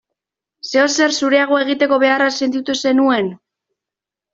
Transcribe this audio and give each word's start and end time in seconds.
Zeozer 0.69 1.13
zureagoa 1.21 1.61
egiteko 1.67 2.03
beharra 2.07 2.33
sentitu 2.41 2.81
zenuen? 2.85 3.35